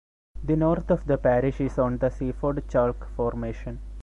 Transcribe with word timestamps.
The 0.43 0.55
north 0.55 0.89
of 0.89 1.05
the 1.05 1.19
parish 1.19 1.61
is 1.61 1.77
on 1.77 1.99
the 1.99 2.09
Seaford 2.09 2.67
Chalk 2.67 3.07
Formation. 3.15 3.79